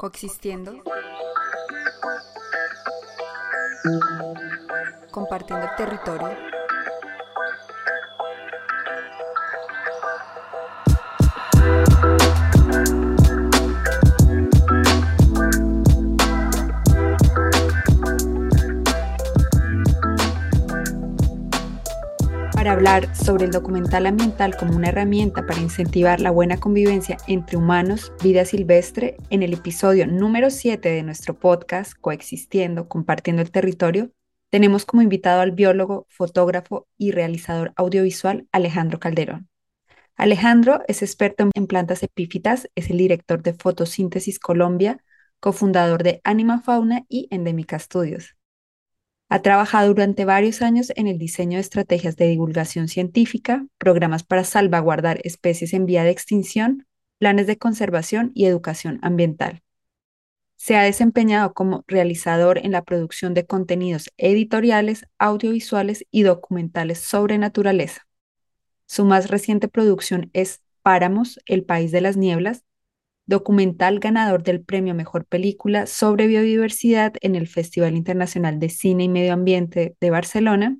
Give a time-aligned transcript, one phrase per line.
[0.00, 0.82] coexistiendo,
[5.10, 6.49] compartiendo el territorio.
[22.60, 27.56] Para hablar sobre el documental ambiental como una herramienta para incentivar la buena convivencia entre
[27.56, 34.12] humanos, vida silvestre, en el episodio número 7 de nuestro podcast Coexistiendo, compartiendo el territorio,
[34.50, 39.48] tenemos como invitado al biólogo, fotógrafo y realizador audiovisual Alejandro Calderón.
[40.14, 45.02] Alejandro es experto en plantas epífitas, es el director de Fotosíntesis Colombia,
[45.40, 48.36] cofundador de Anima Fauna y Endémica Studios.
[49.32, 54.42] Ha trabajado durante varios años en el diseño de estrategias de divulgación científica, programas para
[54.42, 59.62] salvaguardar especies en vía de extinción, planes de conservación y educación ambiental.
[60.56, 67.38] Se ha desempeñado como realizador en la producción de contenidos editoriales, audiovisuales y documentales sobre
[67.38, 68.08] naturaleza.
[68.86, 72.64] Su más reciente producción es Páramos, el país de las nieblas,
[73.30, 79.08] documental ganador del premio Mejor Película sobre Biodiversidad en el Festival Internacional de Cine y
[79.08, 80.76] Medio Ambiente de Barcelona.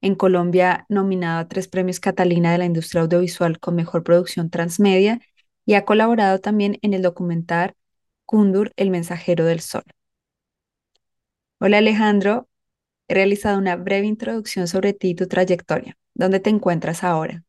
[0.00, 5.20] En Colombia, nominado a tres premios Catalina de la industria audiovisual con Mejor Producción Transmedia
[5.64, 7.74] y ha colaborado también en el documental
[8.26, 9.84] Kundur, El Mensajero del Sol.
[11.60, 12.48] Hola Alejandro,
[13.06, 15.96] he realizado una breve introducción sobre ti y tu trayectoria.
[16.14, 17.43] ¿Dónde te encuentras ahora?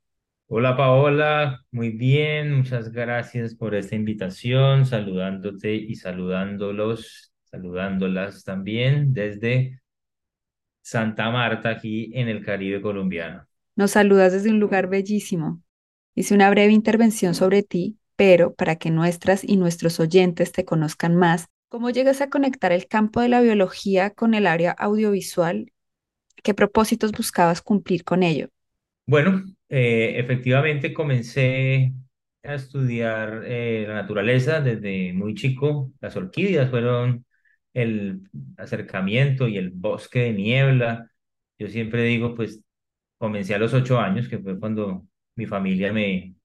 [0.47, 9.81] Hola Paola, muy bien, muchas gracias por esta invitación, saludándote y saludándolos, saludándolas también desde
[10.83, 13.47] Santa Marta, aquí en el Caribe colombiano.
[13.75, 15.61] Nos saludas desde un lugar bellísimo.
[16.13, 21.15] Hice una breve intervención sobre ti, pero para que nuestras y nuestros oyentes te conozcan
[21.15, 25.71] más, ¿cómo llegas a conectar el campo de la biología con el área audiovisual?
[26.43, 28.49] ¿Qué propósitos buscabas cumplir con ello?
[29.07, 29.43] Bueno,
[29.75, 31.93] eh, efectivamente comencé
[32.43, 35.91] a estudiar eh, la naturaleza desde muy chico.
[36.01, 37.25] Las orquídeas fueron
[37.73, 38.21] el
[38.57, 41.11] acercamiento y el bosque de niebla.
[41.59, 42.61] Yo siempre digo, pues
[43.17, 46.35] comencé a los ocho años, que fue cuando mi familia me,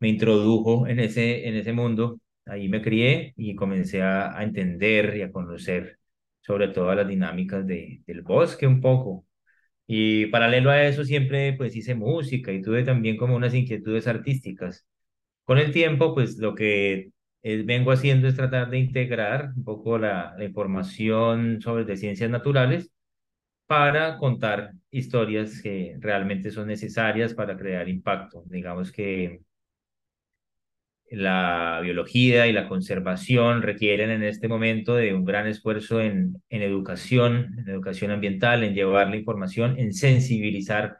[0.00, 2.20] me introdujo en ese, en ese mundo.
[2.46, 5.98] Ahí me crié y comencé a, a entender y a conocer
[6.40, 9.26] sobre todas las dinámicas de, del bosque un poco.
[9.86, 14.86] Y paralelo a eso siempre pues hice música y tuve también como unas inquietudes artísticas.
[15.44, 17.10] Con el tiempo pues lo que
[17.42, 22.90] eh, vengo haciendo es tratar de integrar un poco la, información sobre de ciencias naturales
[23.66, 28.44] para contar historias que realmente son necesarias para crear impacto.
[28.46, 29.42] Digamos que
[31.10, 36.62] la biología y la conservación requieren en este momento de un gran esfuerzo en, en
[36.62, 40.98] educación, en educación ambiental, en llevar la información, en sensibilizar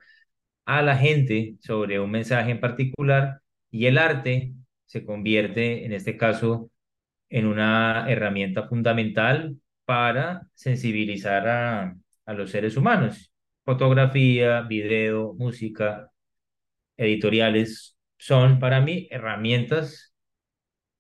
[0.65, 3.41] a la gente sobre un mensaje en particular
[3.71, 4.53] y el arte
[4.87, 6.71] se convierte, en este caso,
[7.29, 13.33] en una herramienta fundamental para sensibilizar a, a los seres humanos.
[13.65, 16.11] Fotografía, video, música,
[16.97, 20.15] editoriales son para mí herramientas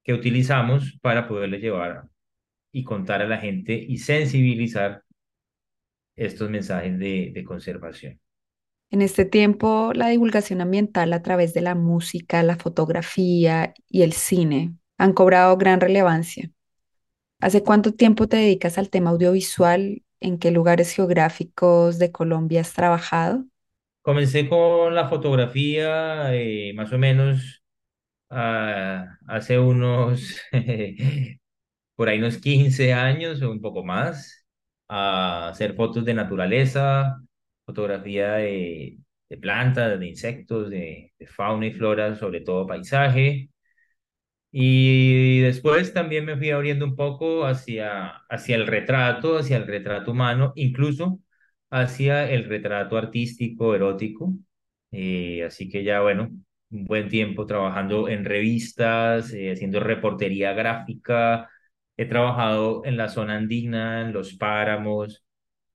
[0.02, 2.04] que utilizamos para poderle llevar
[2.72, 5.02] y contar a la gente y sensibilizar
[6.16, 8.20] estos mensajes de, de conservación.
[8.90, 14.12] En este tiempo, la divulgación ambiental a través de la música, la fotografía y el
[14.12, 16.50] cine han cobrado gran relevancia.
[17.40, 20.02] ¿Hace cuánto tiempo te dedicas al tema audiovisual?
[20.20, 23.44] ¿En qué lugares geográficos de Colombia has trabajado?
[24.06, 27.62] Comencé con la fotografía eh, más o menos
[29.26, 30.40] hace unos,
[31.96, 34.46] por ahí unos 15 años o un poco más,
[34.88, 37.20] a hacer fotos de naturaleza,
[37.64, 43.50] fotografía de, de plantas, de insectos, de, de fauna y flora, sobre todo paisaje.
[44.52, 50.12] Y después también me fui abriendo un poco hacia, hacia el retrato, hacia el retrato
[50.12, 51.20] humano, incluso
[51.70, 54.34] hacia el retrato artístico, erótico.
[54.92, 56.30] Eh, así que ya, bueno,
[56.70, 61.50] un buen tiempo trabajando en revistas, eh, haciendo reportería gráfica.
[61.96, 65.24] He trabajado en la zona andina, en los páramos,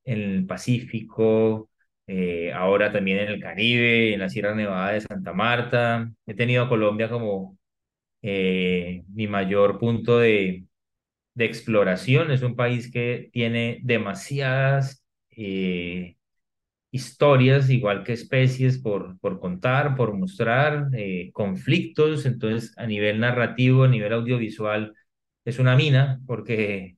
[0.06, 1.70] en el Pacífico,
[2.08, 6.12] eh, ahora también en el Caribe, en la Sierra Nevada de Santa Marta.
[6.26, 7.58] He tenido a Colombia como
[8.24, 10.66] mi mayor punto de,
[11.34, 12.32] de exploración.
[12.32, 15.01] Es un país que tiene demasiadas
[15.44, 16.18] eh,
[16.92, 22.26] historias, igual que especies, por, por contar, por mostrar, eh, conflictos.
[22.26, 24.94] Entonces, a nivel narrativo, a nivel audiovisual,
[25.46, 26.98] es una mina porque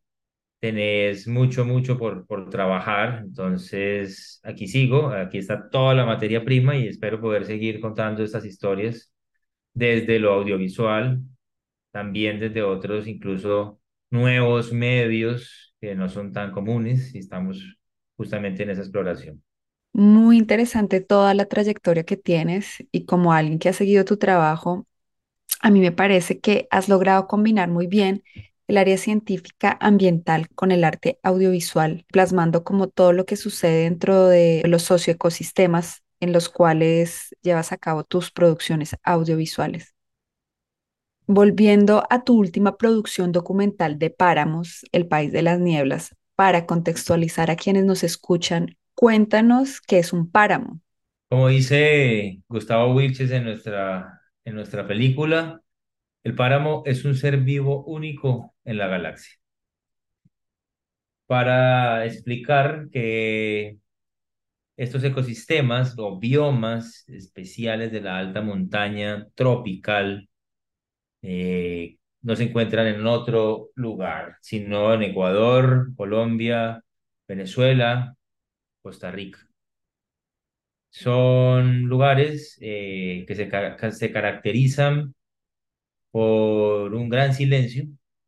[0.60, 3.22] tenés mucho, mucho por, por trabajar.
[3.26, 8.46] Entonces, aquí sigo, aquí está toda la materia prima y espero poder seguir contando estas
[8.46, 9.12] historias
[9.74, 11.22] desde lo audiovisual,
[11.92, 17.78] también desde otros, incluso nuevos medios que no son tan comunes y estamos
[18.18, 19.44] justamente en esa exploración.
[19.94, 24.88] Muy interesante toda la trayectoria que tienes y como alguien que ha seguido tu trabajo,
[25.62, 28.24] a mí me parece que has logrado combinar muy bien
[28.68, 34.28] el área científica ambiental con el arte audiovisual, plasmando como todo lo que sucede dentro
[34.28, 39.94] de los socioecosistemas en los cuales llevas a cabo tus producciones audiovisuales.
[41.28, 47.52] Volviendo a tu última producción documental de Páramos, El País de las Nieblas, para contextualizar
[47.52, 50.82] a quienes nos escuchan, cuéntanos qué es un páramo.
[51.30, 55.62] Como dice Gustavo Wilches en nuestra, en nuestra película,
[56.24, 59.34] el páramo es un ser vivo único en la galaxia.
[61.26, 63.78] Para explicar que
[64.78, 70.30] estos ecosistemas o biomas especiales de la alta montaña tropical
[71.22, 76.84] eh, no se encuentran en otro lugar, sino en Ecuador, Colombia,
[77.28, 78.16] Venezuela,
[78.82, 79.40] Costa Rica.
[80.90, 83.50] Son lugares eh, que se,
[83.92, 85.16] se caracterizan
[86.12, 87.86] por un gran silencio,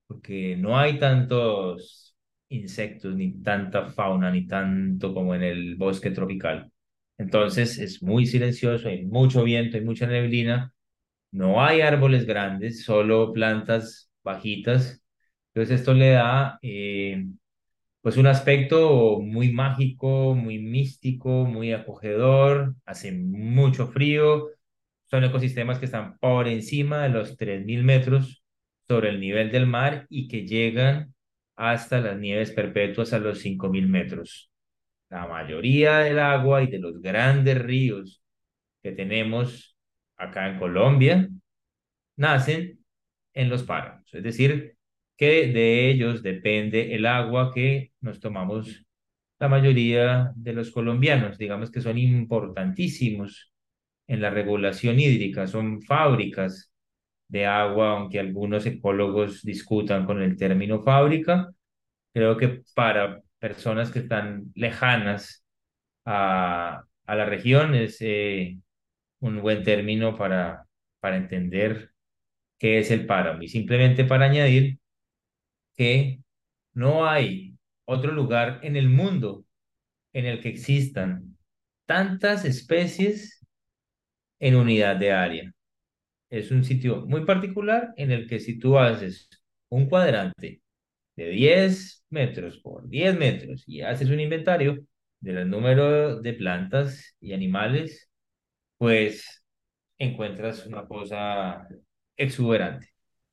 [0.07, 2.17] porque no hay tantos
[2.49, 6.71] insectos, ni tanta fauna, ni tanto como en el bosque tropical.
[7.19, 10.73] Entonces es muy silencioso, hay mucho viento, hay mucha neblina,
[11.35, 15.03] no hay árboles grandes, solo plantas bajitas.
[15.53, 17.25] Entonces esto le da eh,
[18.01, 24.49] pues un aspecto muy mágico, muy místico, muy acogedor, hace mucho frío,
[25.05, 28.43] son ecosistemas que están por encima de los 3.000 metros
[28.87, 31.13] sobre el nivel del mar y que llegan
[31.55, 34.51] hasta las nieves perpetuas a los 5.000 metros.
[35.09, 38.21] La mayoría del agua y de los grandes ríos
[38.83, 39.74] que tenemos
[40.17, 41.29] acá en Colombia
[42.17, 42.79] nacen
[43.33, 44.77] en los páramos, es decir,
[45.17, 48.85] que de ellos depende el agua que nos tomamos
[49.39, 53.51] la mayoría de los colombianos, digamos que son importantísimos
[54.07, 56.71] en la regulación hídrica, son fábricas
[57.27, 61.51] de agua, aunque algunos ecólogos discutan con el término fábrica,
[62.13, 65.45] creo que para personas que están lejanas
[66.05, 68.57] a, a la región es eh,
[69.19, 70.65] un buen término para,
[70.99, 71.91] para entender
[72.59, 73.43] qué es el páramo.
[73.43, 74.79] Y simplemente para añadir
[75.75, 76.19] que
[76.73, 79.45] no hay otro lugar en el mundo
[80.13, 81.37] en el que existan
[81.85, 83.45] tantas especies
[84.39, 85.53] en unidad de área.
[86.29, 89.29] Es un sitio muy particular en el que si tú haces
[89.69, 90.61] un cuadrante
[91.15, 94.85] de 10 metros por 10 metros y haces un inventario
[95.19, 98.09] del número de plantas y animales,
[98.77, 99.43] pues
[99.97, 101.67] encuentras una cosa
[102.17, 102.89] exuberante.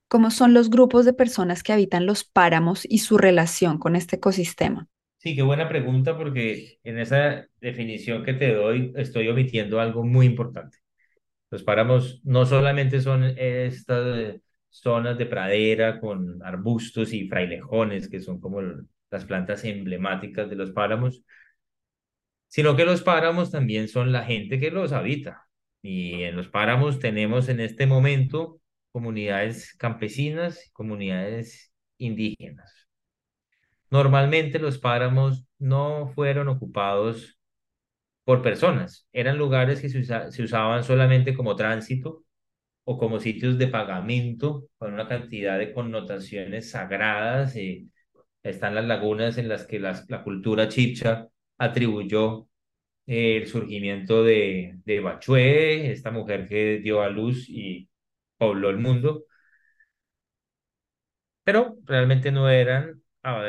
[0.08, 4.16] ¿Cómo son los grupos de personas que habitan los páramos y su relación con este
[4.16, 4.88] ecosistema?
[5.18, 10.26] Sí, qué buena pregunta porque en esa definición que te doy estoy omitiendo algo muy
[10.26, 10.78] importante.
[11.50, 14.36] Los páramos no solamente son estas
[14.70, 18.62] zonas de pradera con arbustos y frailejones, que son como
[19.11, 21.22] las plantas emblemáticas de los páramos,
[22.52, 25.49] sino que los páramos también son la gente que los habita.
[25.80, 28.61] Y en los páramos tenemos en este momento
[28.92, 32.90] comunidades campesinas y comunidades indígenas.
[33.90, 37.38] Normalmente los páramos no fueron ocupados
[38.25, 42.23] por personas, eran lugares que se, usaban solamente como tránsito
[42.85, 47.56] o como sitios de pagamento con una cantidad de connotaciones sagradas.
[47.56, 47.87] Eh,
[48.42, 51.31] están las lagunas en las que la cultura chicha
[51.64, 52.49] atribuyó
[53.07, 57.88] eh, el surgimiento de, de Bachué, esta mujer que dio a luz y
[58.38, 59.25] pobló el mundo,
[61.45, 63.42] pero realmente no eran ah,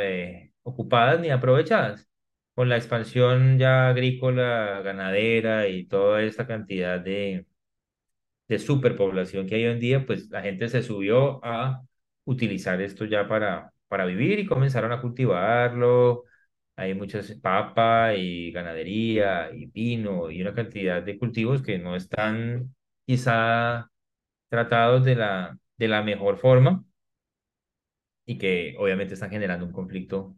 [0.64, 2.08] ocupadas ni aprovechadas.
[2.56, 7.48] Con la expansión ya agrícola, ganadera y toda esta cantidad de,
[8.48, 11.82] de superpoblación que hay hoy en día, pues la gente se subió a
[12.26, 16.26] utilizar esto ya para, para vivir y comenzaron a cultivarlo.
[16.76, 22.76] Hay muchas papa y ganadería y vino y una cantidad de cultivos que no están
[23.06, 23.90] quizá
[24.50, 26.84] tratados de la, de la mejor forma
[28.26, 30.36] y que obviamente están generando un conflicto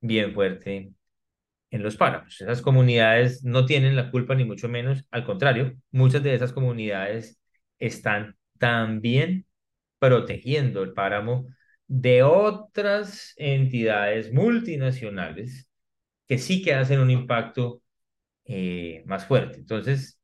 [0.00, 0.92] bien fuerte
[1.70, 2.40] en los páramos.
[2.40, 7.40] Esas comunidades no tienen la culpa ni mucho menos, al contrario, muchas de esas comunidades
[7.80, 9.46] están también
[10.00, 11.48] protegiendo el páramo
[11.88, 15.69] de otras entidades multinacionales
[16.30, 17.82] que sí que hacen un impacto
[18.44, 19.58] eh, más fuerte.
[19.58, 20.20] Entonces,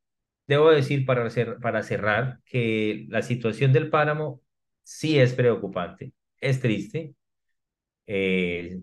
[0.47, 1.29] debo decir para,
[1.61, 4.41] para cerrar que la situación del páramo
[4.83, 7.13] sí es preocupante, es triste.
[8.07, 8.79] Eh,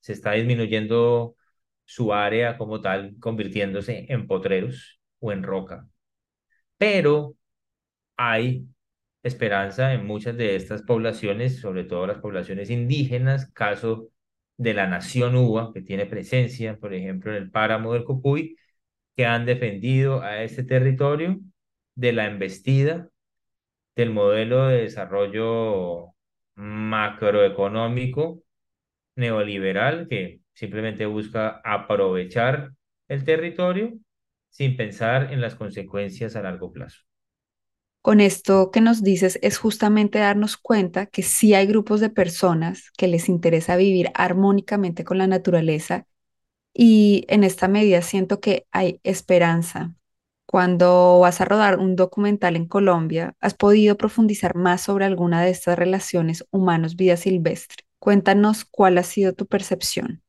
[0.00, 1.34] se está disminuyendo
[1.86, 5.88] su área como tal, convirtiéndose en potreros o en roca.
[6.78, 7.36] Pero
[8.16, 8.66] hay
[9.22, 14.10] esperanza en muchas de estas poblaciones, sobre todo las poblaciones indígenas, caso
[14.60, 18.58] de la nación uva, que tiene presencia, por ejemplo, en el páramo del Cocuy,
[19.16, 21.40] que han defendido a este territorio
[21.94, 23.08] de la embestida
[23.96, 26.14] del modelo de desarrollo
[26.56, 28.42] macroeconómico
[29.16, 32.72] neoliberal que simplemente busca aprovechar
[33.08, 33.94] el territorio
[34.50, 37.09] sin pensar en las consecuencias a largo plazo.
[38.02, 42.90] Con esto que nos dices es justamente darnos cuenta que sí hay grupos de personas
[42.96, 46.06] que les interesa vivir armónicamente con la naturaleza
[46.72, 49.94] y en esta medida siento que hay esperanza.
[50.46, 55.50] Cuando vas a rodar un documental en Colombia, ¿has podido profundizar más sobre alguna de
[55.50, 57.84] estas relaciones humanos-vida silvestre?
[57.98, 60.22] Cuéntanos cuál ha sido tu percepción.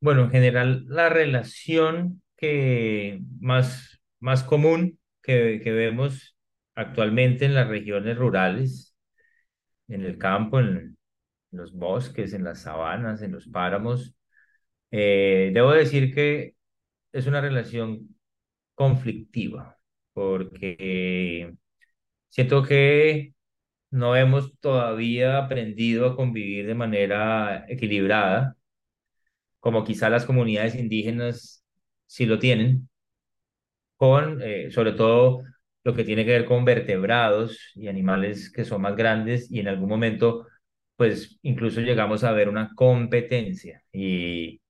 [0.00, 6.31] Bueno, en general, la relación que más, más común que, que vemos
[6.74, 8.96] actualmente en las regiones rurales,
[9.88, 10.98] en el campo, en
[11.52, 14.14] los bosques, en las sabanas, en los páramos,
[14.90, 16.56] eh, debo decir que
[17.12, 18.16] es una relación
[18.74, 19.78] conflictiva,
[20.14, 21.54] porque
[22.30, 23.34] siento que
[23.90, 28.56] no hemos todavía aprendido a convivir de manera equilibrada,
[29.60, 31.64] como quizá las comunidades indígenas
[32.06, 32.88] sí lo tienen,
[33.96, 35.42] con eh, sobre todo
[35.84, 39.68] lo que tiene que ver con vertebrados y animales que son más grandes y en
[39.68, 40.46] algún momento
[40.96, 43.82] pues incluso llegamos a ver una competencia.
[43.92, 44.60] Y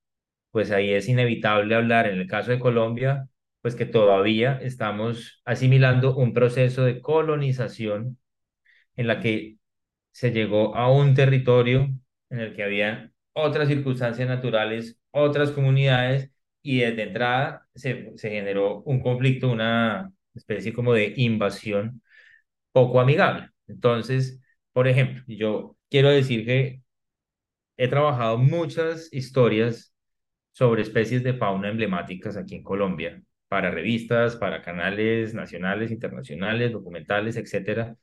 [0.50, 2.07] pues ahí es inevitable hablar.
[2.09, 3.28] En el caso de Colombia
[3.62, 8.19] pues que todavía estamos asimilando un proceso de colonización
[8.97, 9.59] en la que
[10.12, 11.88] se llegó a un territorio
[12.31, 16.31] en el que había otras circunstancias naturales, otras comunidades,
[16.62, 22.03] y desde entrada se, se generó un conflicto, una especie como de invasión
[22.73, 23.51] poco amigable.
[23.69, 24.41] Entonces,
[24.73, 26.83] por ejemplo, yo quiero decir que
[27.77, 29.95] he trabajado muchas historias
[30.53, 37.37] sobre especies de fauna emblemáticas aquí en Colombia, para revistas, para canales nacionales, internacionales, documentales,
[37.37, 37.97] etcétera.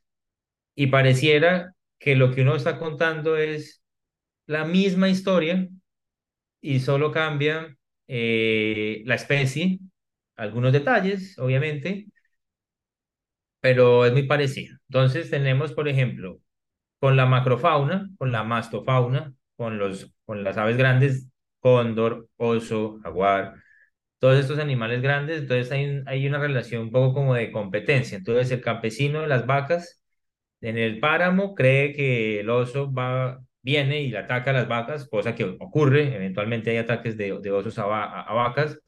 [0.74, 3.82] Y pareciera que lo que uno está contando es
[4.46, 5.68] la misma historia
[6.60, 7.76] y solo cambia
[8.08, 9.78] eh, la especie,
[10.36, 12.06] algunos detalles, obviamente,
[13.60, 14.76] pero es muy parecido.
[14.88, 16.40] Entonces tenemos, por ejemplo,
[17.00, 21.28] con la macrofauna, con la mastofauna, con, los, con las aves grandes,
[21.60, 23.54] cóndor, oso, jaguar,
[24.18, 28.18] todos estos animales grandes, entonces hay, hay una relación un poco como de competencia.
[28.18, 30.02] Entonces el campesino de las vacas
[30.60, 35.08] en el páramo cree que el oso va, viene y le ataca a las vacas,
[35.08, 38.78] cosa que ocurre, eventualmente hay ataques de, de osos a, vacas,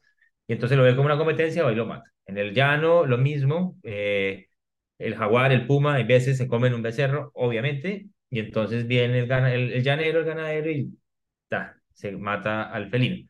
[0.47, 2.11] y entonces lo ve como una competencia y lo mata.
[2.25, 4.47] En el llano, lo mismo, eh,
[4.97, 9.31] el jaguar, el puma, hay veces se comen un becerro, obviamente, y entonces viene el,
[9.31, 10.97] el, llanero, el ganadero y
[11.93, 13.27] se mata al felino.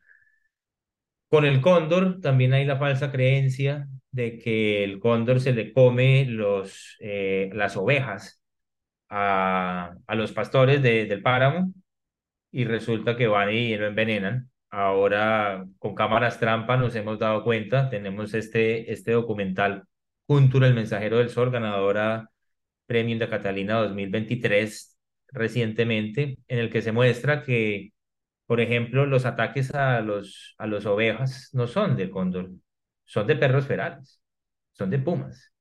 [1.28, 6.26] Con el cóndor también hay la falsa creencia de que el cóndor se le come
[6.26, 8.40] los, eh, las ovejas
[9.08, 11.72] a, a los pastores del páramo
[12.52, 14.50] y resulta que van y lo envenenan.
[14.70, 19.84] Ahora con cámaras trampa nos hemos dado cuenta, tenemos este, este documental
[20.26, 22.30] Juntura, el mensajero del sol, ganadora
[22.86, 27.92] Premio de Catalina 2023 recientemente, en el que se muestra que,
[28.46, 32.50] por ejemplo, los ataques a los, a los ovejas no son de cóndor,
[33.04, 34.22] son de perros ferales,
[34.72, 35.52] son de pumas.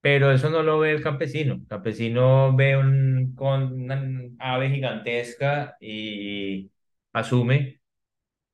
[0.00, 1.54] Pero eso no lo ve el campesino.
[1.54, 4.02] El campesino ve un, con una
[4.38, 6.70] ave gigantesca y
[7.12, 7.80] asume,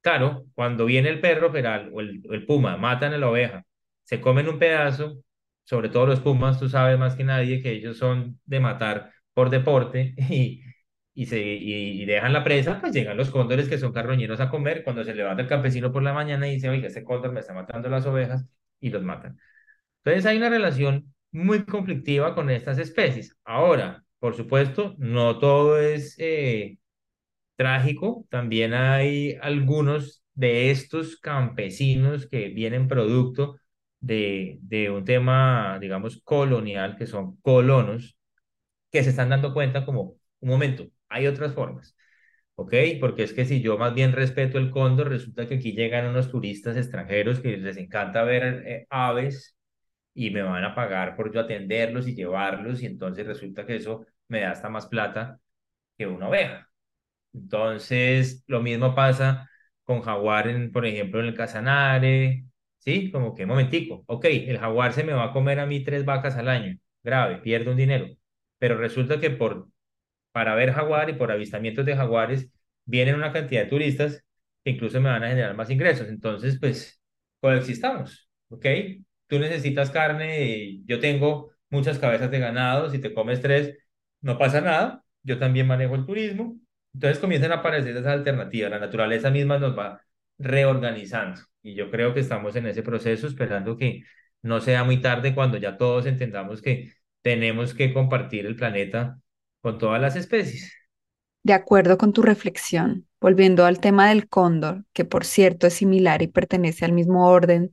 [0.02, 3.64] claro, cuando viene el perro feral o el, el puma, matan a la oveja,
[4.04, 5.22] se comen un pedazo,
[5.64, 9.50] sobre todo los Pumas, tú sabes más que nadie que ellos son de matar por
[9.50, 10.62] deporte y,
[11.14, 14.84] y, se, y, dejan la presa, pues llegan los cóndores que son carroñeros a comer.
[14.84, 17.54] Cuando se levanta el campesino por la mañana y dice, oiga, este cóndor me está
[17.54, 18.46] matando las ovejas
[18.80, 19.38] y los matan.
[20.04, 23.36] Entonces hay una relación muy conflictiva con estas especies.
[23.44, 26.78] Ahora, por supuesto, no todo es eh,
[27.56, 33.58] trágico, también hay algunos de estos campesinos que vienen producto
[34.04, 38.18] de, de un tema, digamos, colonial, que son colonos,
[38.90, 41.96] que se están dando cuenta como, un momento, hay otras formas.
[42.56, 42.74] ¿ok?
[43.00, 46.30] Porque es que si yo más bien respeto el cóndor, resulta que aquí llegan unos
[46.30, 49.56] turistas extranjeros que les encanta ver eh, aves
[50.14, 54.06] y me van a pagar por yo atenderlos y llevarlos y entonces resulta que eso
[54.28, 55.40] me da hasta más plata
[55.98, 56.70] que una oveja.
[57.32, 59.50] Entonces, lo mismo pasa
[59.84, 62.46] con jaguar, por ejemplo, en el Casanare,
[62.84, 63.10] ¿sí?
[63.10, 66.36] Como que, momentico, ok, el jaguar se me va a comer a mí tres vacas
[66.36, 68.08] al año, grave, pierdo un dinero,
[68.58, 69.68] pero resulta que por
[70.32, 72.50] para ver jaguar y por avistamientos de jaguares
[72.84, 74.24] vienen una cantidad de turistas
[74.64, 76.08] que incluso me van a generar más ingresos.
[76.08, 77.00] Entonces, pues,
[77.40, 78.66] coexistamos, ¿ok?
[79.26, 83.76] Tú necesitas carne, yo tengo muchas cabezas de ganado, si te comes tres,
[84.20, 86.58] no pasa nada, yo también manejo el turismo.
[86.94, 90.00] Entonces comienzan a aparecer esas alternativas, la naturaleza misma nos va
[90.38, 94.02] reorganizando y yo creo que estamos en ese proceso esperando que
[94.42, 99.18] no sea muy tarde cuando ya todos entendamos que tenemos que compartir el planeta
[99.62, 100.72] con todas las especies.
[101.42, 106.22] De acuerdo con tu reflexión, volviendo al tema del cóndor, que por cierto es similar
[106.22, 107.72] y pertenece al mismo orden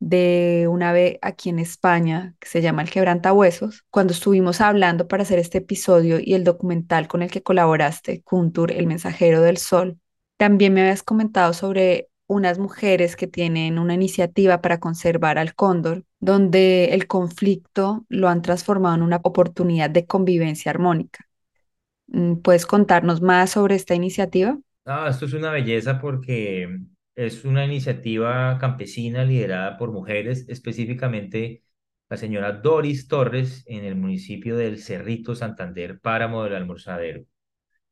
[0.00, 5.24] de un ave aquí en España que se llama el quebrantahuesos, cuando estuvimos hablando para
[5.24, 9.98] hacer este episodio y el documental con el que colaboraste, Kuntur, El mensajero del sol,
[10.38, 16.04] también me habías comentado sobre unas mujeres que tienen una iniciativa para conservar al cóndor,
[16.20, 21.26] donde el conflicto lo han transformado en una oportunidad de convivencia armónica.
[22.06, 24.58] Mm, ¿Puedes contarnos más sobre esta iniciativa?
[24.84, 26.78] Ah, esto es una belleza porque
[27.14, 31.62] es una iniciativa campesina liderada por mujeres, específicamente
[32.08, 37.24] la señora Doris Torres en el municipio del Cerrito Santander, Páramo del Almorzadero.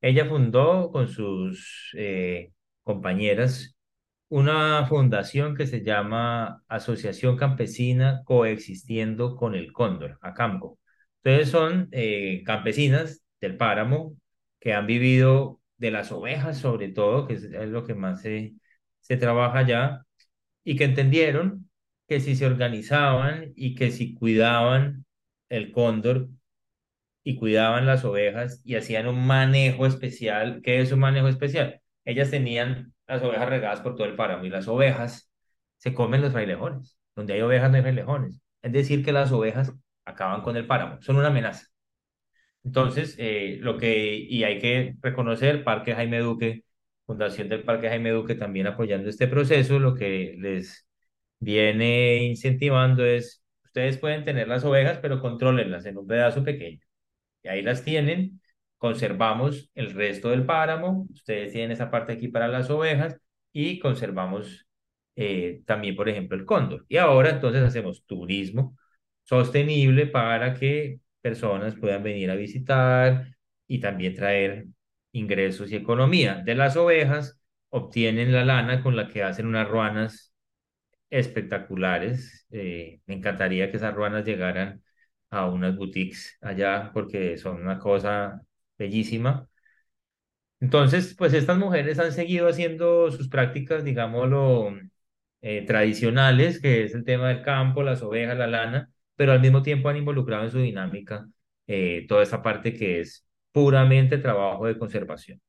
[0.00, 3.76] Ella fundó con sus eh, compañeras
[4.28, 10.78] una fundación que se llama Asociación Campesina Coexistiendo con el Cóndor, ACAMCO.
[11.22, 14.16] Entonces son eh, campesinas del páramo,
[14.60, 18.54] que han vivido de las ovejas sobre todo, que es, lo que más se,
[19.00, 20.06] se trabaja allá,
[20.64, 21.71] y que entendieron
[22.08, 25.04] que si se organizaban y que si cuidaban
[25.49, 26.28] el cóndor
[27.26, 31.80] y cuidaban las ovejas y hacían un manejo especial, ¿qué es un manejo especial?
[32.04, 35.32] Ellas tenían las ovejas regadas por todo el páramo y las ovejas
[35.76, 36.97] se comen los frailejones.
[37.17, 38.41] Donde hay ovejas no hay frailejones.
[38.62, 39.73] Es decir, que las ovejas
[40.04, 41.67] acaban con el páramo, son una amenaza.
[42.65, 46.65] Entonces, eh, lo que, y hay que reconocer, Parque Jaime Duque,
[47.06, 50.86] Fundación del Parque Jaime Duque también apoyando este proceso, lo que les
[51.41, 56.85] viene incentivando es, ustedes pueden tener las ovejas, pero contrólenlas en un pedazo pequeño.
[57.47, 58.41] Y ahí las tienen,
[58.76, 63.17] conservamos el resto del páramo, ustedes tienen esa parte aquí para las ovejas
[63.52, 64.67] y conservamos
[65.17, 66.85] eh, también, por ejemplo, el cóndor.
[66.89, 68.76] Y ahora entonces hacemos turismo
[69.25, 73.28] sostenible para que personas puedan venir a visitar
[73.69, 74.67] y también traer
[75.13, 76.43] ingresos y economía.
[76.45, 80.35] De las ovejas obtienen la lana con la que hacen unas ruanas
[81.11, 82.47] espectaculares.
[82.50, 84.82] Eh, me encantaría que esas ruanas llegaran
[85.30, 88.43] a unas boutiques allá porque son una cosa
[88.78, 89.49] bellísima.
[90.60, 94.71] Entonces, pues estas mujeres han seguido haciendo sus prácticas, digámoslo,
[95.43, 99.62] eh, tradicionales, que es el tema del campo, las ovejas, la lana, pero al mismo
[99.62, 101.26] tiempo han involucrado en su dinámica
[101.67, 105.41] eh, toda esa parte que es puramente trabajo de conservación.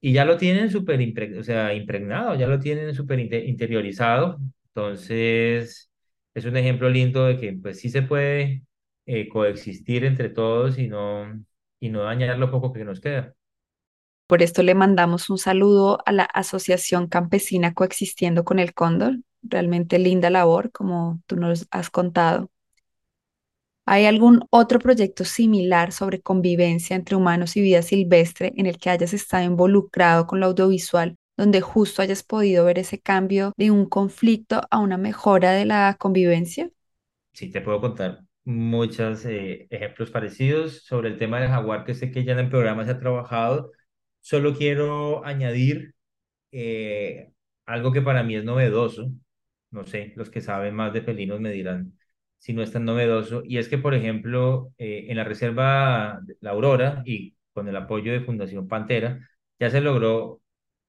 [0.00, 4.38] Y ya lo tienen súper impregnado, ya lo tienen súper interiorizado.
[4.68, 5.90] Entonces,
[6.34, 8.62] es un ejemplo lindo de que pues sí se puede
[9.06, 11.26] eh, coexistir entre todos y no,
[11.80, 13.34] y no dañar lo poco que nos queda.
[14.26, 19.18] Por esto le mandamos un saludo a la Asociación Campesina Coexistiendo con el Cóndor.
[19.42, 22.48] Realmente linda labor, como tú nos has contado.
[23.84, 28.90] ¿Hay algún otro proyecto similar sobre convivencia entre humanos y vida silvestre en el que
[28.90, 33.86] hayas estado involucrado con lo audiovisual, donde justo hayas podido ver ese cambio de un
[33.86, 36.70] conflicto a una mejora de la convivencia?
[37.32, 42.10] Sí, te puedo contar muchos eh, ejemplos parecidos sobre el tema del jaguar, que sé
[42.10, 43.72] que ya en el programa se ha trabajado.
[44.20, 45.94] Solo quiero añadir
[46.52, 47.32] eh,
[47.66, 49.10] algo que para mí es novedoso.
[49.70, 51.98] No sé, los que saben más de felinos me dirán
[52.38, 53.42] si no es tan novedoso.
[53.44, 58.12] Y es que, por ejemplo, eh, en la Reserva La Aurora y con el apoyo
[58.12, 59.28] de Fundación Pantera,
[59.58, 60.40] ya se logró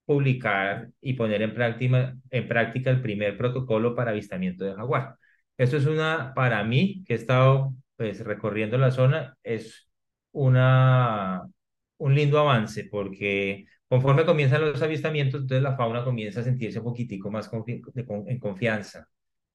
[0.06, 5.18] publicar y poner en práctica, en práctica el primer protocolo para avistamiento de jaguar.
[5.58, 9.90] Esto es una, para mí, que he estado pues, recorriendo la zona, es
[10.32, 11.44] una,
[11.98, 16.86] un lindo avance porque conforme comienzan los avistamientos, entonces la fauna comienza a sentirse un
[16.86, 17.50] poquitico más
[18.28, 19.08] en confianza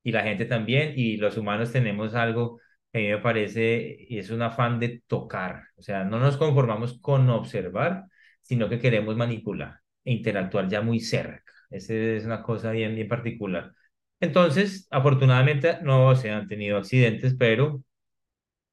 [0.03, 2.61] y la gente también, y los humanos tenemos algo
[2.93, 6.99] que a mí me parece, es un afán de tocar, o sea, no nos conformamos
[7.01, 8.05] con observar,
[8.43, 11.53] sino que queremos manipular e interactuar ya muy cerca.
[11.71, 13.73] Esa es una cosa bien, bien particular.
[14.21, 17.83] Entonces, afortunadamente no se han tenido accidentes, pero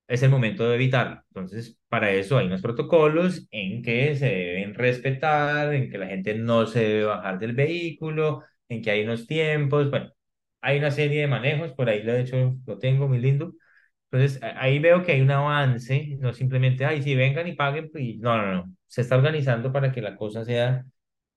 [0.07, 1.21] es el momento de evitarlo.
[1.29, 6.35] Entonces, para eso hay unos protocolos en que se deben respetar, en que la gente
[6.35, 10.11] no se debe bajar del vehículo, en que hay unos tiempos, bueno,
[10.61, 13.53] hay una serie de manejos, por ahí de hecho lo tengo muy lindo.
[14.11, 18.17] Entonces, ahí veo que hay un avance, no simplemente, ay, si vengan y paguen, y
[18.19, 20.85] no, no, no, se está organizando para que la cosa sea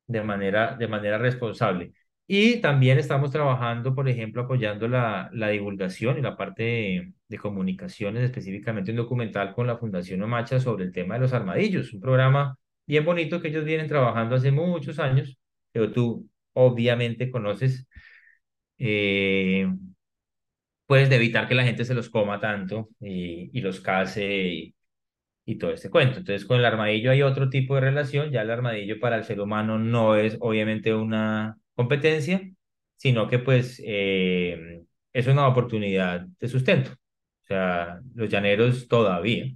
[0.07, 1.93] de manera, de manera responsable.
[2.31, 7.39] Y también estamos trabajando, por ejemplo, apoyando la, la divulgación y la parte de, de,
[7.39, 12.01] comunicaciones, específicamente un documental con la Fundación Omacha sobre el tema de los armadillos, un
[12.01, 15.39] programa bien bonito que ellos vienen trabajando hace muchos años,
[15.73, 17.89] pero tú obviamente conoces,
[18.79, 19.67] eh,
[20.89, 24.75] de evitar que la gente se los coma tanto y, y los case y,
[25.47, 26.19] y todo este cuento.
[26.19, 29.41] Entonces, con el armadillo hay otro tipo de relación, ya el armadillo para el ser
[29.41, 32.43] humano no es obviamente una competencia,
[32.97, 36.91] sino que pues eh, es una oportunidad de sustento.
[36.93, 39.47] O sea, los llaneros todavía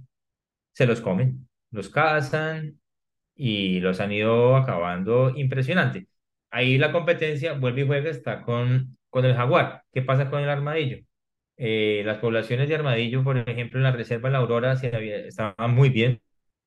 [0.73, 2.79] se los comen, los cazan
[3.35, 6.07] y los han ido acabando impresionante.
[6.51, 9.83] Ahí la competencia, vuelve y juega, está con, con el jaguar.
[9.93, 10.99] ¿Qué pasa con el armadillo?
[11.57, 15.17] Eh, las poblaciones de armadillo, por ejemplo, en la reserva de la Aurora se había,
[15.17, 16.21] estaban muy bien.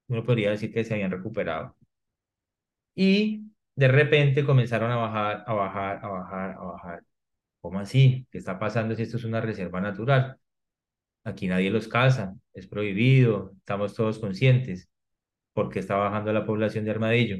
[0.08, 1.76] Uno podría decir que se habían recuperado.
[2.94, 3.42] Y
[3.76, 7.02] de repente comenzaron a bajar, a bajar, a bajar, a bajar.
[7.60, 8.26] ¿Cómo así?
[8.30, 10.38] ¿Qué está pasando si esto es una reserva natural?
[11.24, 14.88] Aquí nadie los caza, es prohibido, estamos todos conscientes.
[15.54, 17.38] ¿Por qué está bajando la población de armadillo?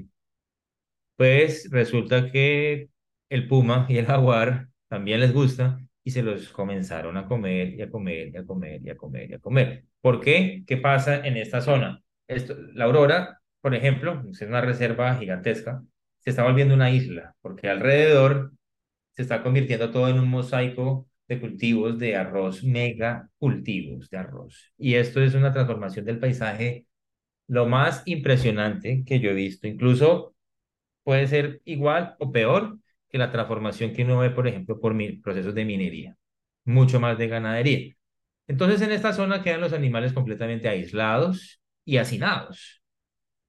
[1.16, 2.90] Pues resulta que
[3.31, 7.83] el puma y el jaguar también les gusta y se los comenzaron a comer y
[7.83, 9.85] a comer y a comer y a comer y a comer.
[10.01, 10.64] ¿Por qué?
[10.66, 12.03] ¿Qué pasa en esta zona?
[12.29, 15.83] Esto, la aurora, por ejemplo, es una reserva gigantesca,
[16.27, 18.53] se está volviendo una isla, porque alrededor
[19.12, 24.73] se está convirtiendo todo en un mosaico de cultivos de arroz, mega cultivos de arroz.
[24.77, 26.87] Y esto es una transformación del paisaje
[27.47, 29.69] lo más impresionante que yo he visto.
[29.69, 30.35] Incluso
[31.05, 32.77] puede ser igual o peor
[33.09, 36.17] que la transformación que uno ve, por ejemplo, por procesos de minería,
[36.65, 37.95] mucho más de ganadería.
[38.49, 42.83] Entonces, en esta zona quedan los animales completamente aislados y hacinados.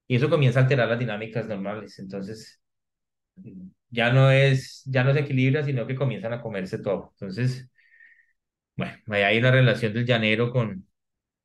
[0.06, 1.98] Y eso comienza a alterar las dinámicas normales.
[1.98, 2.60] Entonces,
[3.90, 7.10] ya no es, ya no se equilibra, sino que comienzan a comerse todo.
[7.12, 7.68] Entonces,
[8.76, 10.86] bueno, hay una relación del llanero con,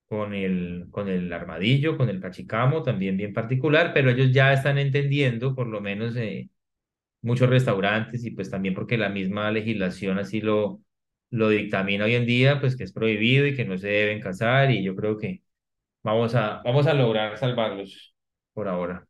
[0.08, 4.78] con el, con el armadillo, con el cachicamo, también bien particular, pero ellos ya están
[4.80, 6.50] entendiendo, por lo menos eh,
[7.22, 10.82] muchos restaurantes y pues también porque la misma legislación así lo,
[11.32, 14.72] lo dictamina hoy en día, pues que es prohibido y que no se deben cazar
[14.72, 15.44] y yo creo que
[16.04, 18.16] vamos a, vamos a lograr salvarlos
[18.54, 19.08] por ahora.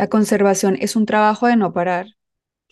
[0.00, 2.06] La conservación es un trabajo de no parar,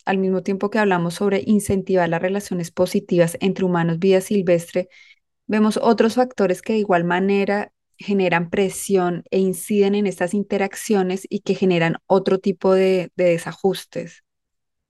[0.03, 4.89] al mismo tiempo que hablamos sobre incentivar las relaciones positivas entre humanos vida silvestre,
[5.45, 11.41] vemos otros factores que de igual manera generan presión e inciden en estas interacciones y
[11.41, 14.23] que generan otro tipo de, de desajustes.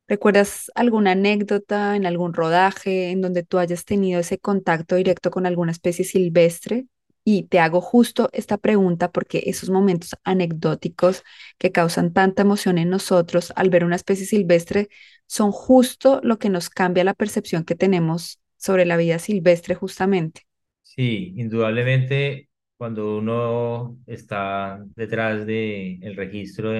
[0.07, 5.45] ¿Recuerdas alguna anécdota en algún rodaje en donde tú hayas tenido ese contacto directo con
[5.45, 6.85] alguna especie silvestre?
[7.31, 11.23] Y te hago justo esta pregunta porque esos momentos anecdóticos
[11.59, 14.89] que causan tanta emoción en nosotros al ver una especie silvestre
[15.27, 20.47] son justo lo que nos cambia la percepción que tenemos sobre la vida silvestre justamente.
[20.81, 26.73] Sí, indudablemente cuando uno está detrás del el registro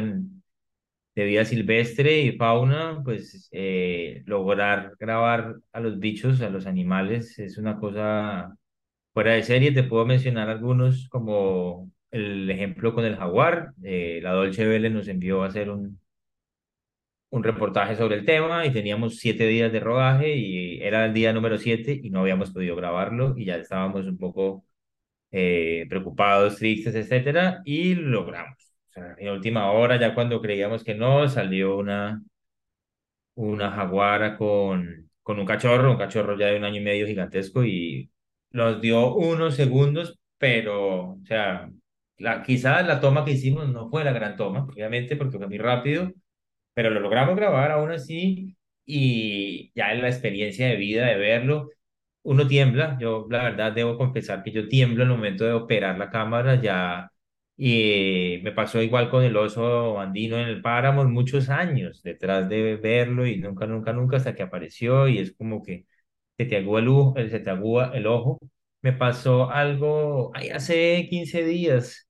[1.16, 7.38] de vida silvestre y fauna, pues eh, lograr grabar a los bichos, a los animales,
[7.40, 8.56] es una cosa
[9.14, 13.74] Fuera de serie te puedo mencionar algunos como el ejemplo con el jaguar.
[13.84, 16.00] Eh, la Dolce Vele nos envió a hacer un,
[17.30, 21.34] un reportaje sobre el tema y teníamos siete días de rodaje y era el día
[21.34, 24.66] número siete y no habíamos podido grabarlo y ya estábamos un poco
[25.32, 28.58] eh, preocupados, tristes, etcétera, y lo logramos.
[28.90, 32.22] O sea, en última hora, ya cuando creíamos que no, salió una,
[33.36, 37.64] una jaguara con, con un cachorro, un cachorro ya de un año y medio gigantesco
[37.64, 38.10] y
[38.52, 41.70] nos dio unos segundos, pero, o sea,
[42.18, 45.58] la, quizás la toma que hicimos no fue la gran toma, obviamente, porque fue muy
[45.58, 46.12] rápido,
[46.74, 51.70] pero lo logramos grabar aún así y ya en la experiencia de vida de verlo,
[52.24, 55.98] uno tiembla, yo la verdad debo confesar que yo tiemblo en el momento de operar
[55.98, 57.12] la cámara, ya
[57.58, 62.78] y me pasó igual con el oso andino en el páramo, muchos años detrás de
[62.78, 65.86] verlo y nunca, nunca, nunca hasta que apareció y es como que
[66.40, 66.82] se te agúa
[67.18, 68.40] el, se te agúa el ojo.
[68.84, 72.08] Me pasó algo ay, hace 15 días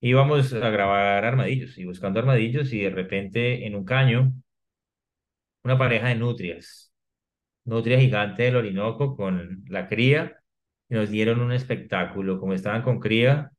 [0.00, 4.32] Íbamos a grabar armadillos y buscando armadillos y de repente en un caño
[5.64, 6.92] una pareja de nutrias,
[7.64, 10.38] nutria gigante del Orinoco con la cría
[10.88, 12.40] y nos dieron un espectáculo.
[12.40, 13.52] Como estaban con cría,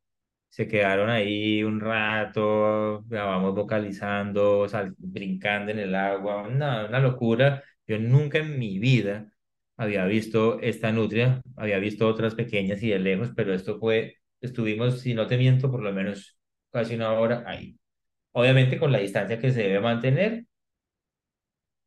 [0.49, 7.63] se quedaron ahí un rato, grabamos vocalizando, sal- brincando en el agua, una, una locura.
[7.87, 9.31] Yo nunca en mi vida
[9.77, 15.01] había visto esta nutria, había visto otras pequeñas y de lejos, pero esto fue, estuvimos,
[15.01, 16.37] si no te miento, por lo menos
[16.71, 17.77] casi una hora ahí.
[18.33, 20.45] Obviamente con la distancia que se debe mantener,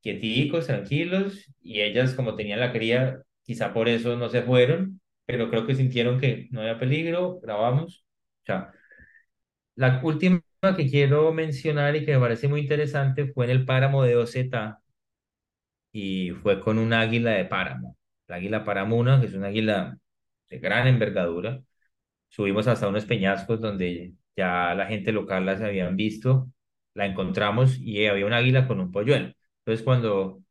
[0.03, 5.50] quieticos, tranquilos, y ellas como tenían la cría, quizá por eso no se fueron, pero
[5.50, 8.05] creo que sintieron que no había peligro, grabamos.
[9.74, 10.42] La última
[10.76, 14.79] que quiero mencionar y que me parece muy interesante fue en el páramo de Oceta
[15.92, 17.96] y fue con un águila de páramo.
[18.29, 19.98] La águila paramuna, que es una águila
[20.48, 21.62] de gran envergadura.
[22.29, 26.48] Subimos hasta unos peñascos donde ya la gente local las habían visto,
[26.94, 29.33] la encontramos y había un águila con un polluelo.
[29.61, 30.42] Entonces cuando,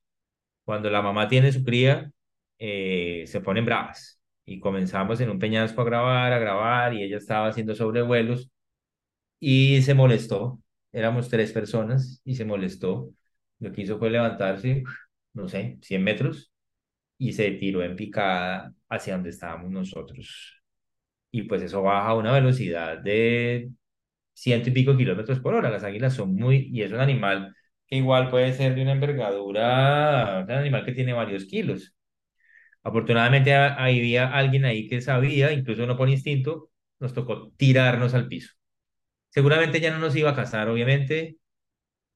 [0.66, 2.12] cuando la mamá tiene su cría,
[2.60, 7.18] eh, se ponen bravas y comenzamos en un peñasco a grabar, a grabar y ella
[7.18, 8.52] estaba haciendo sobrevuelos
[9.40, 10.62] y se molestó.
[10.92, 13.12] Éramos tres personas y se molestó.
[13.60, 14.84] Lo que hizo fue levantarse,
[15.34, 16.52] no sé, 100 metros
[17.18, 20.62] y se tiró en picada hacia donde estábamos nosotros.
[21.32, 23.72] Y pues eso baja a una velocidad de
[24.34, 25.70] ciento y pico kilómetros por hora.
[25.72, 27.56] Las águilas son muy, y es un animal
[27.88, 31.96] que igual puede ser de una envergadura, un animal que tiene varios kilos.
[32.84, 38.28] Afortunadamente ha- había alguien ahí que sabía, incluso no por instinto, nos tocó tirarnos al
[38.28, 38.54] piso.
[39.30, 41.38] Seguramente ya no nos iba a cazar, obviamente,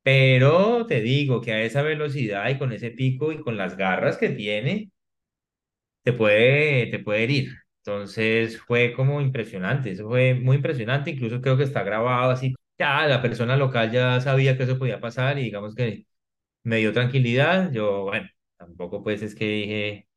[0.03, 4.17] pero te digo que a esa velocidad y con ese pico y con las garras
[4.17, 4.91] que tiene,
[6.03, 7.53] te puede, te puede herir.
[7.79, 13.05] Entonces fue como impresionante, eso fue muy impresionante, incluso creo que está grabado así, ya
[13.07, 16.05] la persona local ya sabía que eso podía pasar y digamos que
[16.63, 17.71] me dio tranquilidad.
[17.71, 20.07] Yo, bueno, tampoco pues es que dije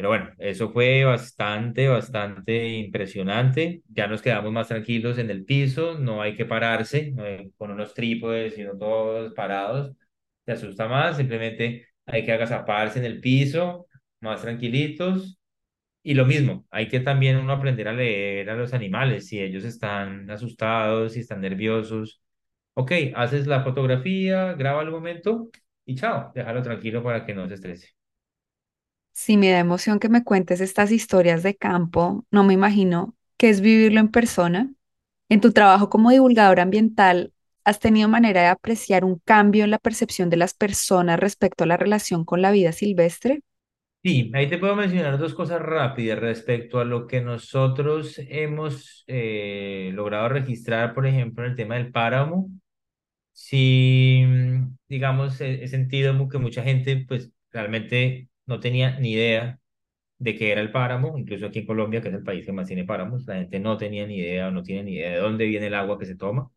[0.00, 3.82] pero bueno, eso fue bastante, bastante impresionante.
[3.90, 7.92] Ya nos quedamos más tranquilos en el piso, no hay que pararse eh, con unos
[7.92, 9.92] trípodes, sino todos parados.
[10.44, 13.88] Te asusta más, simplemente hay que agazaparse en el piso,
[14.20, 15.38] más tranquilitos.
[16.02, 19.64] Y lo mismo, hay que también uno aprender a leer a los animales, si ellos
[19.64, 22.22] están asustados, si están nerviosos.
[22.74, 25.50] Ok, haces la fotografía, graba el momento
[25.84, 27.99] y chao, déjalo tranquilo para que no se estrese.
[29.22, 33.50] Si me da emoción que me cuentes estas historias de campo, no me imagino qué
[33.50, 34.72] es vivirlo en persona.
[35.28, 37.32] En tu trabajo como divulgador ambiental,
[37.64, 41.66] ¿has tenido manera de apreciar un cambio en la percepción de las personas respecto a
[41.66, 43.42] la relación con la vida silvestre?
[44.02, 49.90] Sí, ahí te puedo mencionar dos cosas rápidas respecto a lo que nosotros hemos eh,
[49.92, 52.48] logrado registrar, por ejemplo, en el tema del páramo.
[53.32, 59.60] Sí, mm, digamos, he, he sentido que mucha gente, pues, realmente no tenía ni idea
[60.18, 62.68] de qué era el páramo, incluso aquí en Colombia, que es el país que más
[62.68, 65.46] tiene páramos, la gente no tenía ni idea o no tiene ni idea de dónde
[65.46, 66.50] viene el agua que se toma.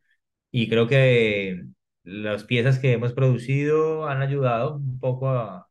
[0.51, 1.63] Y creo que
[2.03, 5.67] las piezas que hemos producido han ayudado un poco a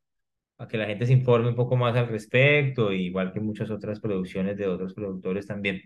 [0.58, 4.00] a que la gente se informe un poco más al respecto, igual que muchas otras
[4.00, 5.82] producciones de otros productores también.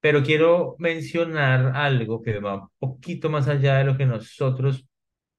[0.00, 4.86] Pero quiero mencionar algo que va un poquito más allá de lo que nosotros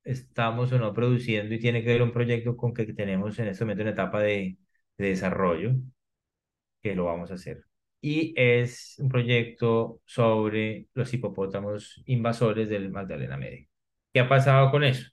[0.04, 3.64] estamos o no produciendo y tiene que ver un proyecto con que tenemos en este
[3.66, 4.58] momento en etapa de,
[4.98, 5.74] de desarrollo,
[6.82, 7.66] que lo vamos a hacer.
[8.02, 13.68] Y es un proyecto sobre los hipopótamos invasores del Magdalena Medio.
[14.14, 15.08] ¿Qué ha pasado con eso?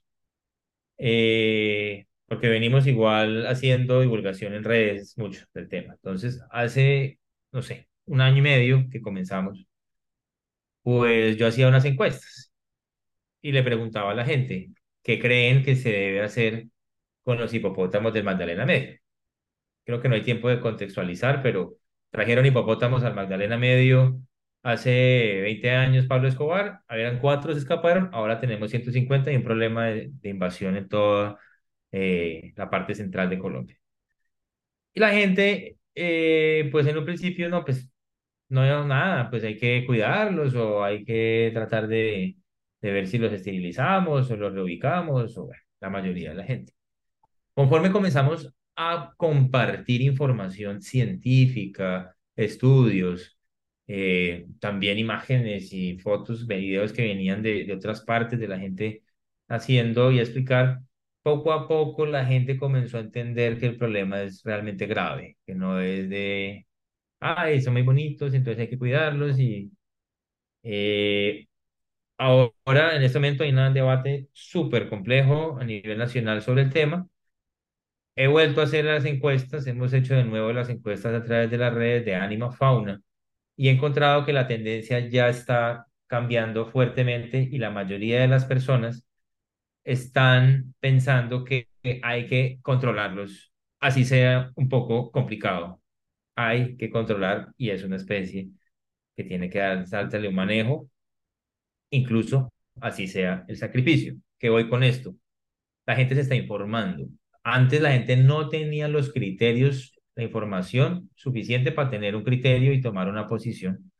[0.97, 5.93] eh, porque venimos igual haciendo divulgación en redes mucho del tema.
[5.95, 7.19] Entonces, hace,
[7.51, 9.65] no sé, un año y medio que comenzamos,
[10.83, 12.51] pues yo hacía unas encuestas
[13.41, 14.71] y le preguntaba a la gente
[15.09, 16.67] qué creen que se debe hacer
[17.23, 18.99] con los hipopótamos del Magdalena Medio.
[19.85, 21.77] Creo que no hay tiempo de contextualizar, pero
[22.11, 24.21] trajeron hipopótamos al Magdalena Medio
[24.63, 29.87] hace 20 años Pablo Escobar, habían cuatro, se escaparon, ahora tenemos 150 y un problema
[29.87, 31.39] de, de invasión en toda
[31.91, 33.79] eh, la parte central de Colombia.
[34.93, 37.89] Y la gente, eh, pues en un principio, no, pues
[38.49, 42.38] no hay nada, pues hay que cuidarlos o hay que tratar de,
[42.81, 46.73] de ver si los esterilizamos o los reubicamos, o bueno, la mayoría de la gente.
[47.53, 53.37] Conforme comenzamos a compartir información científica, estudios,
[53.87, 59.03] eh, también imágenes y fotos, videos que venían de, de otras partes de la gente
[59.47, 60.81] haciendo y explicar,
[61.23, 65.55] poco a poco la gente comenzó a entender que el problema es realmente grave, que
[65.55, 66.65] no es de,
[67.21, 69.71] ay, son muy bonitos, entonces hay que cuidarlos y
[70.63, 71.48] Eh,
[72.19, 77.07] ahora, en este momento, hay un debate súper complejo a nivel nacional sobre el tema.
[78.15, 81.57] He vuelto a hacer las encuestas, hemos hecho de nuevo las encuestas a través de
[81.57, 83.01] las redes de Anima Fauna
[83.57, 88.45] y he encontrado que la tendencia ya está cambiando fuertemente y la mayoría de las
[88.45, 89.05] personas
[89.83, 91.69] están pensando que
[92.03, 95.81] hay que controlarlos, así sea un poco complicado.
[96.35, 98.49] Hay que controlar y es una especie
[99.15, 100.89] que tiene que darle un manejo,
[101.91, 104.15] incluso así sea el sacrificio.
[104.37, 105.15] ¿Qué voy con esto?
[105.85, 107.07] La gente se está informando.
[107.43, 112.81] Antes la gente no tenía los criterios, la información suficiente para tener un criterio y
[112.81, 113.91] tomar una posición.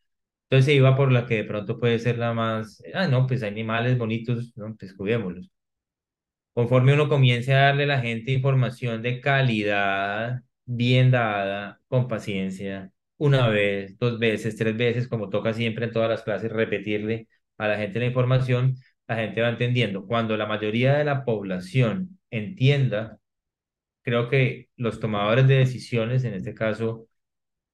[0.44, 3.44] Entonces se iba por la que de pronto puede ser la más, ah, no, pues
[3.44, 5.50] animales bonitos, no, pues cuidémoslos.
[6.54, 12.92] Conforme uno comience a darle a la gente información de calidad, bien dada, con paciencia,
[13.18, 17.28] una vez, dos veces, tres veces, como toca siempre en todas las clases, repetirle
[17.60, 18.76] a la gente la información,
[19.08, 20.08] la gente va entendiendo.
[20.08, 23.20] Cuando la mayoría de la población entienda,
[24.02, 27.08] creo que los tomadores de decisiones, en este caso,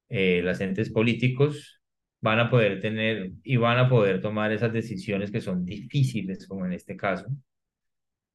[0.10, 1.82] eh, los entes políticos,
[2.22, 6.66] van a poder tener y van a poder tomar esas decisiones que son difíciles, como
[6.66, 7.28] en este caso,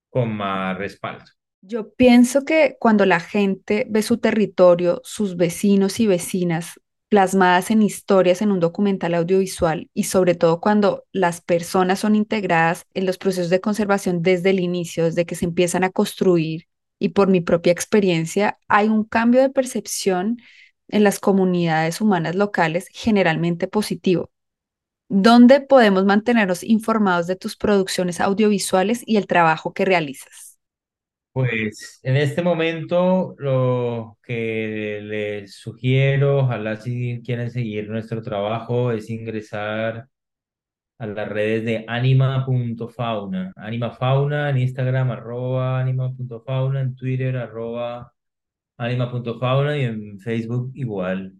[0.08, 1.24] con más respaldo.
[1.62, 6.79] Yo pienso que cuando la gente ve su territorio, sus vecinos y vecinas
[7.10, 12.86] plasmadas en historias en un documental audiovisual y sobre todo cuando las personas son integradas
[12.94, 16.68] en los procesos de conservación desde el inicio, desde que se empiezan a construir
[17.00, 20.38] y por mi propia experiencia, hay un cambio de percepción
[20.88, 24.30] en las comunidades humanas locales generalmente positivo.
[25.08, 30.49] ¿Dónde podemos mantenernos informados de tus producciones audiovisuales y el trabajo que realizas?
[31.32, 39.08] Pues en este momento lo que les sugiero, ojalá si quieren seguir nuestro trabajo, es
[39.10, 40.08] ingresar
[40.98, 43.52] a las redes de anima.fauna.
[43.56, 48.12] Animafauna en Instagram, arroba anima.fauna, en Twitter, arroba
[48.78, 51.34] anima.fauna y en Facebook igual.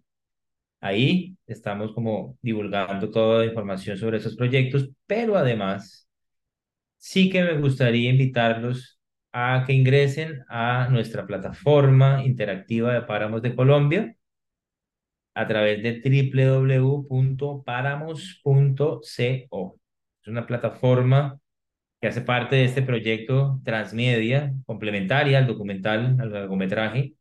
[0.81, 6.09] Ahí estamos como divulgando toda la información sobre esos proyectos, pero además
[6.97, 9.00] sí que me gustaría invitarlos
[9.33, 14.15] a que ingresen a nuestra plataforma interactiva de Páramos de Colombia
[15.33, 16.01] a través de
[17.09, 19.79] www.paramos.co.
[20.21, 21.39] Es una plataforma
[22.01, 27.13] que hace parte de este proyecto transmedia, complementaria al documental, al largometraje,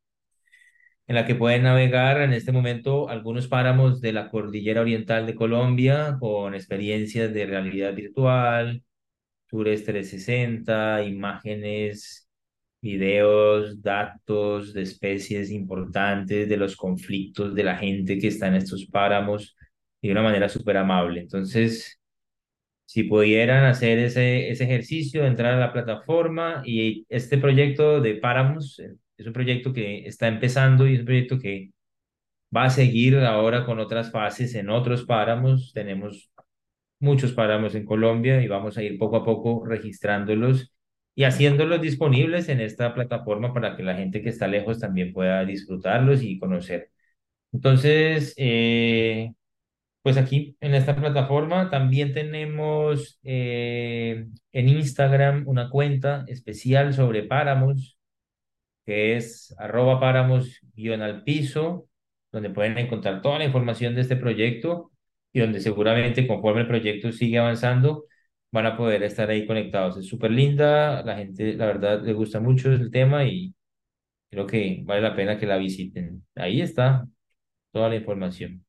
[1.07, 5.35] en la que pueden navegar en este momento algunos páramos de la cordillera oriental de
[5.35, 8.83] Colombia con experiencias de realidad virtual,
[9.50, 12.28] tours 360, imágenes,
[12.80, 18.86] videos, datos de especies importantes, de los conflictos de la gente que está en estos
[18.86, 19.56] páramos
[20.02, 21.20] de una manera súper amable.
[21.20, 22.00] Entonces,
[22.86, 28.80] si pudieran hacer ese, ese ejercicio, entrar a la plataforma y este proyecto de páramos
[29.20, 31.72] es un proyecto que está empezando y es un proyecto que
[32.54, 35.72] va a seguir ahora con otras fases en otros páramos.
[35.74, 36.32] Tenemos
[37.00, 40.72] muchos páramos en Colombia y vamos a ir poco a poco registrándolos
[41.14, 45.44] y haciéndolos disponibles en esta plataforma para que la gente que está lejos también pueda
[45.44, 46.90] disfrutarlos y conocer.
[47.52, 49.32] Entonces, eh,
[50.02, 57.98] pues aquí en esta plataforma también tenemos eh, en Instagram una cuenta especial sobre páramos
[58.90, 61.88] que es arroba páramos guion al piso,
[62.32, 64.89] donde pueden encontrar toda la información de este proyecto
[65.33, 68.07] y donde seguramente conforme el proyecto sigue avanzando,
[68.53, 69.97] van a poder estar ahí conectados.
[69.97, 73.55] Es súper linda, la gente, la verdad, le gusta mucho el tema y
[74.31, 76.25] creo que vale la pena que la visiten.
[76.35, 77.07] Ahí está
[77.73, 78.64] toda la información.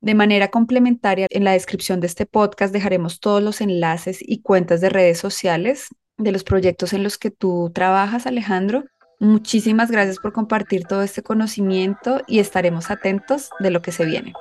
[0.00, 4.80] De manera complementaria, en la descripción de este podcast dejaremos todos los enlaces y cuentas
[4.80, 8.84] de redes sociales de los proyectos en los que tú trabajas, Alejandro,
[9.20, 14.32] Muchísimas gracias por compartir todo este conocimiento y estaremos atentos de lo que se viene.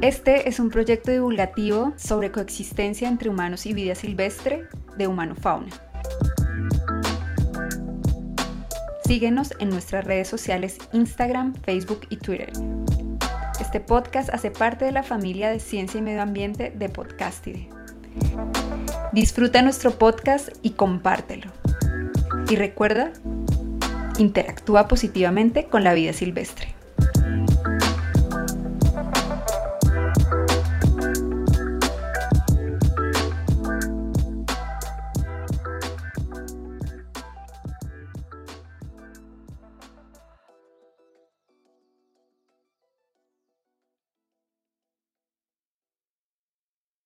[0.00, 5.70] Este es un proyecto divulgativo sobre coexistencia entre humanos y vida silvestre de Humano Fauna.
[9.04, 12.52] Síguenos en nuestras redes sociales Instagram, Facebook y Twitter.
[13.60, 17.68] Este podcast hace parte de la familia de Ciencia y Medio Ambiente de Podcastide.
[19.10, 21.50] Disfruta nuestro podcast y compártelo.
[22.48, 23.12] Y recuerda,
[24.16, 26.77] interactúa positivamente con la vida silvestre.